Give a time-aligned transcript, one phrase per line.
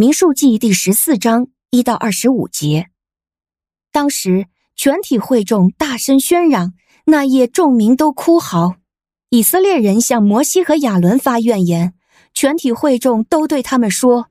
[0.00, 2.86] 民数记第十四章一到二十五节。
[3.90, 6.72] 当时全体会众大声喧嚷，
[7.06, 8.76] 那夜众民都哭嚎。
[9.30, 11.94] 以色列人向摩西和亚伦发怨言，
[12.32, 14.28] 全体会众都对他们说：“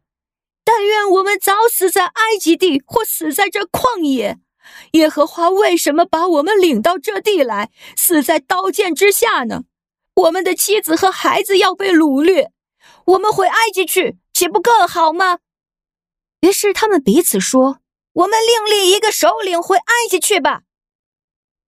[0.64, 4.38] 但愿我们早死在埃及地，或死在这旷野。
[4.94, 9.63] 耶和华为什么把我们领到这地来，死在刀剑之下呢？
[10.15, 12.54] 我们的妻子和孩子要被掳掠，
[13.08, 15.40] 我们回埃及去，岂不更好吗？”
[16.41, 17.80] 于是他们彼此说
[18.14, 20.62] ：“我们另立一个首领回埃及去吧。”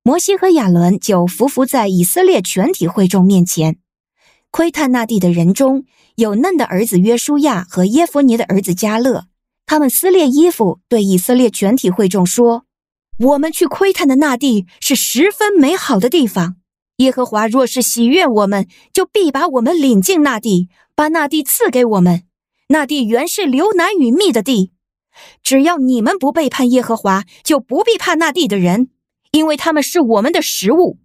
[0.03, 3.77] 摩西和亚伦就伏伏在以色列全体会众面前，
[4.49, 9.25] 窥探那地的人中有嫩的儿子约书亚和耶弗尼的儿子迦勒，
[9.65, 12.65] 他们撕裂衣服，对以色列全体会众说
[13.19, 16.55] ：“我们去窥探的那地是十分美好的地方。
[16.97, 22.23] 耶和华若是喜悦我们，就必把我们领进那地，把那地赐给我们。
[22.71, 24.71] 那地原是流奶与蜜的地，
[25.41, 28.89] 只要你们不背叛耶和华，就不必怕那地的人。”
[29.31, 30.97] 因为他们是我们的食物，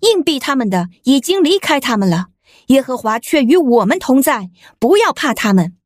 [0.00, 2.26] 硬逼他们的已经离开他们了。
[2.68, 5.76] 耶和华却与我们同在，不要怕他们。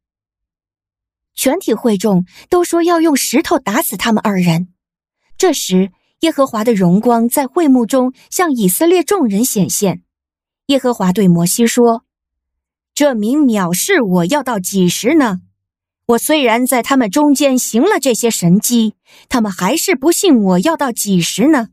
[1.34, 4.68] 全体会众都说要用石头打死他们二人。
[5.36, 10.02] 这时，耶和华的荣光在会幕中向以色列众人显现。
[10.66, 12.04] 耶和华对摩西说
[13.02, 15.40] ：“这民藐视我要到几时呢？
[16.06, 18.94] 我虽然在他们中间行了这些神迹，
[19.28, 21.70] 他们还是不信我要到几时呢？”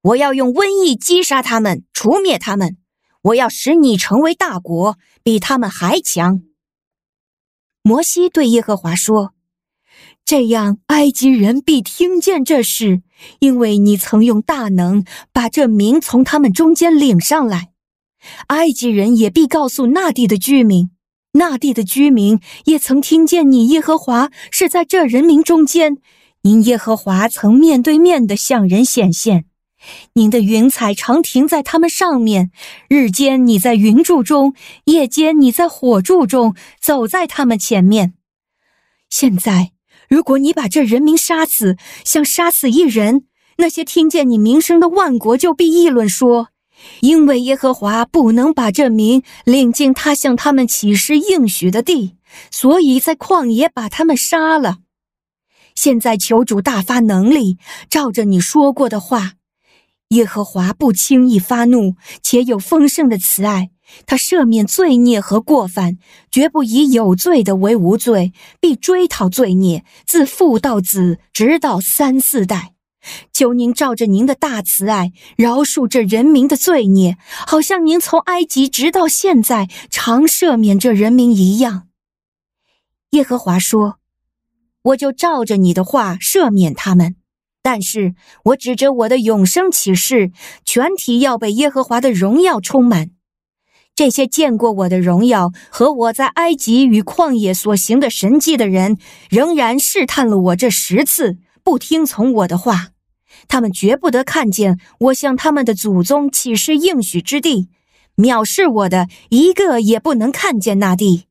[0.00, 2.78] 我要用瘟疫击杀他们，除灭他们。
[3.24, 6.40] 我要使你成为大国，比他们还强。
[7.82, 9.34] 摩西对耶和华说
[10.24, 13.02] ：“这样，埃及人必听见这事，
[13.40, 17.68] 因为你曾用大能把这民从他们中间领上来。
[18.48, 20.90] 埃及人也必告诉那地的居民，
[21.32, 25.98] 那地的居民也曾听见你耶和华是在这人民中间。
[26.42, 29.44] 您耶和华曾面对面的向人显现。”
[30.14, 32.50] 您的云彩常停在他们上面，
[32.88, 34.54] 日间你在云柱中，
[34.86, 38.14] 夜间你在火柱中，走在他们前面。
[39.08, 39.70] 现在，
[40.08, 43.26] 如果你把这人民杀死，像杀死一人，
[43.58, 46.48] 那些听见你名声的万国就必议论说：
[47.00, 52.16] 因为耶和华不能把这民领进他向他们起誓应许的地，
[52.50, 54.78] 所以在旷野把他们杀了。
[55.74, 57.58] 现在求主大发能力，
[57.88, 59.34] 照着你说过的话。
[60.08, 63.70] 耶和华不轻易发怒，且有丰盛的慈爱。
[64.06, 65.98] 他赦免罪孽和过犯，
[66.30, 72.74] 绝不以有罪的为无罪，必追讨罪孽，自父到子，直到三四代。
[73.32, 77.16] 求您照着您的大慈爱，饶恕这人民的罪孽，
[77.46, 81.88] 好像您从埃及直到现在常赦免这人民一样。
[83.10, 83.98] 耶和华说
[84.82, 87.16] ：“我就照着你的话赦免他们。”
[87.60, 88.14] 但是
[88.44, 90.30] 我指着我的永生起誓，
[90.64, 93.10] 全体要被耶和华的荣耀充满。
[93.94, 98.96] 这些见过我的荣耀和我在埃及与旷野所行的神迹的人，
[99.28, 101.36] 仍然试探了我这十次，
[101.68, 102.92] 不听从我的话。
[103.46, 107.68] 他们绝不得看见我向他们的祖宗起誓应许之地，
[108.16, 111.26] 藐视我的一个也不能看见那地。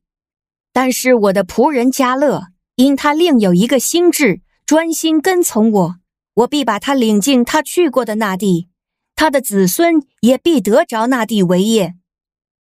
[0.72, 5.96] 但是我的仆人迦勒，因他另有一个心智，专心跟从我。
[6.34, 8.68] 我必把他领进他去过的那地，
[9.16, 11.96] 他的子孙也必得着那地为业。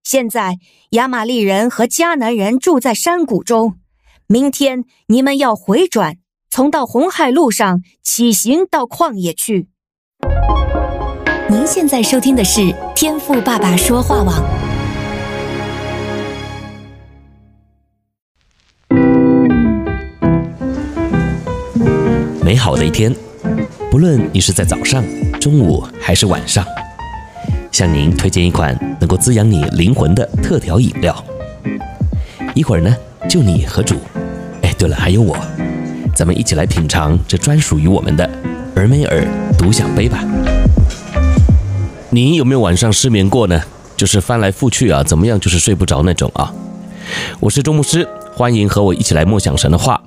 [0.04, 0.58] 现在
[0.90, 3.78] 亚玛力人和迦南人住在山谷中。
[4.26, 6.18] 明天你们要回转，
[6.50, 9.68] 从到红海路上起行到旷野去。
[11.50, 14.44] 您现在收听的是天赋爸爸说话网。
[22.44, 23.14] 美好的一天。
[23.90, 25.04] 不论你是在早上、
[25.40, 26.64] 中午还是晚上，
[27.72, 31.16] 向您推荐一款能够滋养你灵魂的特调饮料。
[32.54, 32.96] 一会儿呢，
[33.28, 33.96] 就你和主，
[34.62, 35.36] 哎，对了，还有我，
[36.18, 38.28] 咱们一起来品尝这专属于我们的
[38.76, 39.24] 尔梅尔
[39.56, 40.26] 独享杯吧。
[42.10, 43.62] 你有没有晚上失眠过呢？
[43.96, 46.52] 就是翻来覆去啊，怎么样就是睡不着那种啊？
[47.40, 50.02] 我是周牧师，欢迎和我一起来默想神的话。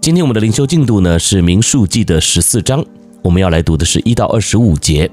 [0.00, 2.84] 今天我们的灵修进度呢是民数记的十四章，
[3.22, 5.08] 我们要来读的是一到二十五节。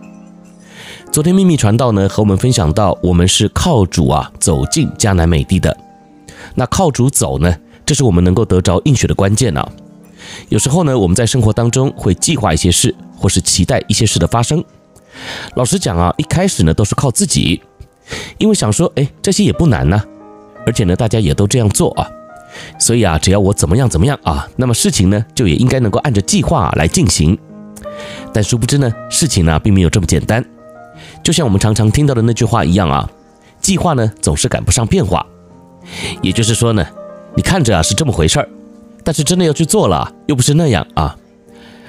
[1.11, 5.77] 昨天秘密传道呢和我们分享到，我们是靠主啊走进迦南美地的。
[6.55, 7.55] 那靠主走呢，
[7.85, 9.69] 这是我们能够得着应许的关键啊。
[10.47, 14.63] 有时候呢，我们在生活当中会计划一些事，或是期待一些事的发生。
[15.55, 17.61] 老实讲啊，一开始呢都是靠自己，
[18.37, 20.01] 因为想说，哎，这些也不难呢，
[20.65, 22.07] 而且呢大家也都这样做啊。
[22.79, 27.37] 所以啊，只要我怎么样怎么样啊，那么事情呢就也应该能够按照计划来进行。
[28.33, 30.43] 但殊不知呢，事情呢并没有这么简单。
[31.23, 33.09] 就像我们常常听到的那句话一样啊，
[33.61, 35.25] 计划呢总是赶不上变化。
[36.21, 36.85] 也就是说呢，
[37.35, 38.49] 你看着啊是这么回事儿，
[39.09, 41.17] 但是真的要去做了又不是那样啊。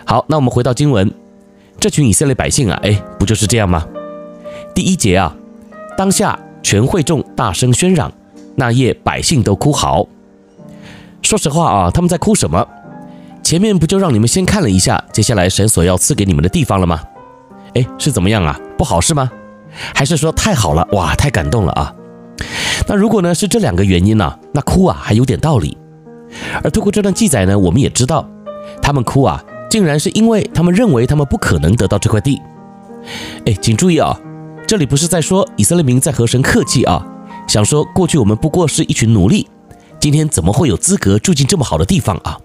[0.06, 1.12] 好，那我们回到经文，
[1.78, 3.86] 这群以色列百姓啊，哎，不就是这样吗？
[4.74, 5.36] 第一节啊，
[5.98, 8.10] 当下全会众大声喧嚷，
[8.56, 10.06] 那夜百姓都哭嚎。
[11.20, 12.66] 说实话啊，他们在哭什么？
[13.42, 17.02] 前面不就让你们先看了一下，接下来神所要赐给你们的地方了吗？
[17.74, 18.58] 哎，是怎么样啊？
[18.78, 19.30] 不好是吗？
[19.94, 20.88] 还是说太好了？
[20.92, 21.94] 哇，太感动了啊！
[22.88, 25.76] 那如果呢是这两个原因呢，那哭啊还有点道理。
[26.62, 28.28] 而透过这段记载呢，我们也知道，
[28.82, 29.44] 他们哭啊。
[29.70, 32.42] 竟然是因为他们认为他们不可能得到这块地。
[33.46, 34.18] 哎，请注意啊，
[34.66, 37.06] 这里不是在说以色列民在和神客气啊，
[37.46, 39.46] 想说过去我们不过是一群奴隶，
[40.00, 42.36] 今天怎么会有资格住进这么好的地方啊？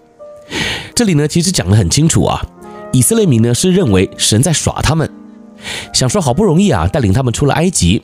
[0.93, 2.45] 这里呢其实讲得很清楚啊，
[2.93, 5.09] 以色列民呢是认为神在耍他们，
[5.91, 8.03] 想说好不容易啊带领他们出了埃及，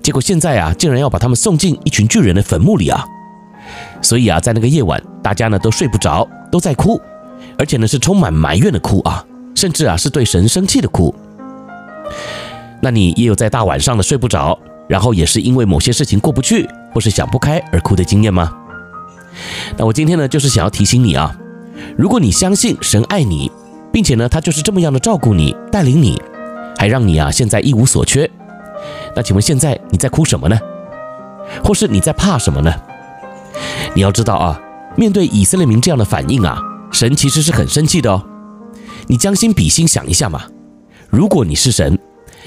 [0.00, 3.04] 结果现在啊竟然要把他们送进一群巨人的坟墓里啊，
[4.00, 7.00] 所以啊在那个夜晚，大家呢都睡不着，都在哭。
[7.58, 9.24] 而且呢，是充满埋怨的哭啊，
[9.54, 11.14] 甚至啊，是对神生气的哭。
[12.80, 14.58] 那你也有在大晚上的睡不着，
[14.88, 18.50] 然后也是因为某些事情过不去，或是想不开而哭的经验吗？
[19.76, 21.36] 那我今天呢，就是想要提醒你啊，
[21.96, 23.50] 如果你相信神爱你，
[23.92, 26.20] 并且呢，他就是这么样的照顾你、带领你，
[26.78, 28.28] 还让你啊现在一无所缺，
[29.14, 30.58] 那请问现在你在哭什么呢？
[31.62, 32.72] 或是你在怕什么呢？
[33.94, 34.60] 你要知道啊，
[34.96, 36.58] 面对以色列民这样的反应啊。
[36.90, 38.22] 神其实是很生气的哦，
[39.06, 40.42] 你将心比心想一下嘛，
[41.08, 41.98] 如果你是神，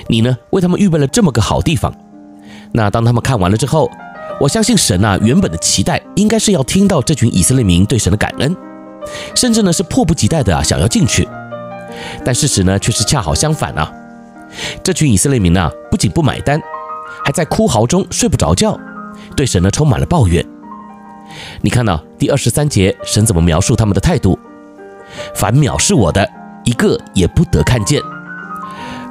[0.07, 1.91] 你呢为他们预备了这么个好地方，
[2.71, 3.89] 那当他们看完了之后，
[4.39, 8.55] 我相信神啊原本的期待应该是要听到这群以色列民对神的感恩，
[9.33, 11.27] 甚至呢是迫不及待的想要进去，
[12.23, 13.91] 但事实呢却是恰好相反啊，
[14.83, 16.61] 这群以色列民呢不仅不买单，
[17.25, 18.79] 还在哭嚎中睡不着觉，
[19.35, 20.45] 对神呢充满了抱怨。
[21.61, 24.37] 你看到第二十三节，神怎么描述他们的态度？
[25.33, 26.29] 凡藐视我的，
[26.63, 28.01] 一个也不得看见。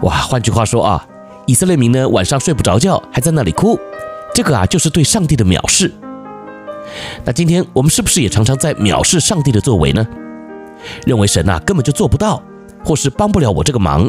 [0.03, 1.07] 哇，换句话说啊，
[1.47, 3.79] 以色列民呢晚上睡不着觉，还在那里哭，
[4.35, 5.93] 这个啊就是对上帝的藐视。
[7.25, 10.07] 那今天我们是不是也常常在藐视上帝的作为呢？
[11.07, 12.43] 认为神啊根本就做不到，
[12.85, 14.09] 或是帮不了我这个忙。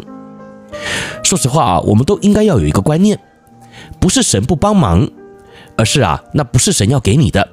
[1.22, 3.18] 说实话啊，我们都应该要有一个观念，
[3.98, 5.08] 不是神不帮忙，
[5.76, 7.48] 而是啊那不是神要给你的。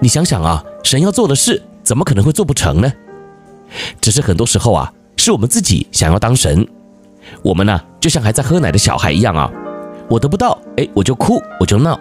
[0.00, 2.92] 你想想啊，神要做的事，怎么可能会做不成呢？
[4.00, 6.66] 只是很多时候啊，是我们自己想要当神。
[7.42, 9.50] 我们呢，就像还在喝奶的小孩一样啊，
[10.08, 11.98] 我得不到，哎，我就哭，我就闹，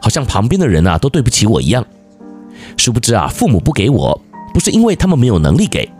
[0.00, 1.84] 好像旁边的人啊都对不起我一样。
[2.76, 4.18] 殊不知啊，父母不给我，
[4.54, 5.90] 不是因为他们没有能力给，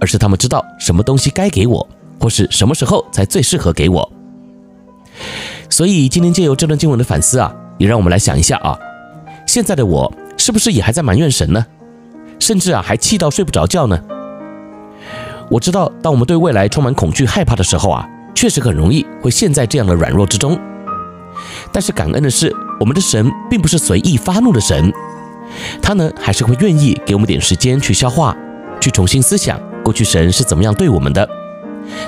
[0.00, 1.86] 而是他们知道什么东西该给我，
[2.18, 4.10] 或是什么时候才最适合给我。
[5.68, 8.76] 所以今天借由这段经文的反思啊，也让我们来想一下啊，
[9.46, 10.10] 现在的我。
[10.42, 11.64] 是不是也还在埋怨神呢？
[12.40, 13.96] 甚至啊，还气到睡不着觉呢？
[15.48, 18.04] 我知道，当我们对未来充满恐惧、害怕的时候啊，
[18.34, 20.58] 确实很容易会陷在这样的软弱之中。
[21.70, 24.92] 但是感恩的是，我们的神并不是随意发怒的神，
[25.80, 28.36] 他呢还是会愿意给我们点时间去消化，
[28.80, 31.28] 去重新思想过去神是怎么样对我们的。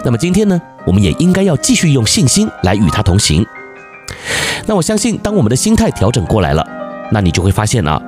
[0.04, 3.46] 那么今天呢，我们也应该要继续用信心来与他同行。
[4.66, 6.66] 那我相信，当我们的心态调整过来了，
[7.12, 8.02] 那你就会发现啊。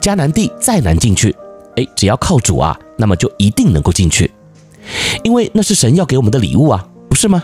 [0.00, 1.34] 迦南地再难进去，
[1.76, 4.30] 哎，只要靠主啊，那么就一定能够进去，
[5.22, 7.42] 因为那是神要给我们的礼物啊，不是吗？